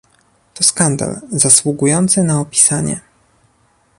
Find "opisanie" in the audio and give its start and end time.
2.41-3.01